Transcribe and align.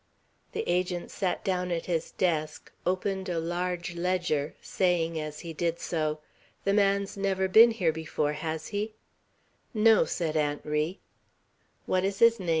The 0.53 0.67
Agent 0.67 1.11
sat 1.11 1.45
down 1.45 1.69
at 1.69 1.85
his 1.85 2.09
desk, 2.09 2.71
opened 2.87 3.29
a 3.29 3.37
large 3.37 3.93
ledger, 3.95 4.55
saying 4.59 5.19
as 5.19 5.41
he 5.41 5.53
did 5.53 5.79
so, 5.79 6.21
"The 6.63 6.73
man's 6.73 7.15
never 7.17 7.47
been 7.47 7.69
here 7.69 7.93
before, 7.93 8.33
has 8.33 8.69
he?" 8.69 8.95
"No," 9.75 10.05
said 10.05 10.35
Aunt 10.35 10.65
Ri. 10.65 11.01